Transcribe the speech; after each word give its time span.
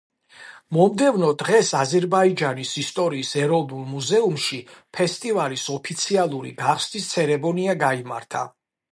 მომდევნო 0.75 1.27
დღეს 1.41 1.67
აზერბაიჯანის 1.79 2.71
ისტორიის 2.83 3.33
ეროვნულ 3.41 3.83
მუზეუმში 3.89 4.59
ფესტივალის 4.99 5.65
ოფიციალური 5.75 6.55
გახსნის 6.63 7.11
ცერემონია 7.11 7.77
გაიმართა. 7.85 8.43